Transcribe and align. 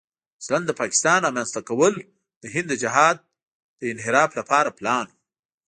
اصلاً 0.41 0.59
د 0.65 0.71
پاکستان 0.81 1.19
رامنځته 1.27 1.59
کېدل 1.67 1.93
د 2.41 2.45
هند 2.53 2.67
د 2.69 2.73
جهاد 2.83 3.17
د 3.79 3.81
انحراف 3.93 4.31
لپاره 4.39 4.75
پلان 4.79 5.05
و. 5.07 5.13